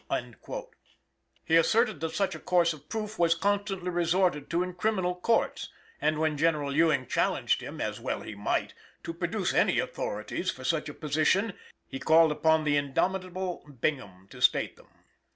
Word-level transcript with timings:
He 1.45 1.55
asserted 1.55 1.99
that 1.99 2.15
such 2.15 2.33
a 2.33 2.39
course 2.39 2.73
of 2.73 2.89
proof 2.89 3.19
was 3.19 3.35
constantly 3.35 3.91
resorted 3.91 4.49
to 4.49 4.63
in 4.63 4.73
criminal 4.73 5.13
courts; 5.13 5.69
and 6.01 6.17
when 6.17 6.39
General 6.39 6.75
Ewing 6.75 7.05
challenged 7.05 7.61
him 7.61 7.79
(as 7.79 7.99
well 7.99 8.21
he 8.21 8.33
might) 8.33 8.73
to 9.03 9.13
produce 9.13 9.53
any 9.53 9.77
authorities 9.77 10.49
for 10.49 10.63
such 10.63 10.89
a 10.89 10.95
position, 10.95 11.53
he 11.87 11.99
called 11.99 12.31
upon 12.31 12.63
the 12.63 12.77
indomitable 12.77 13.63
Bingham 13.79 14.27
to 14.31 14.41
state 14.41 14.75
them. 14.75 14.87